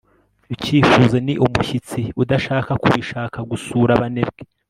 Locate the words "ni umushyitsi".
1.25-2.01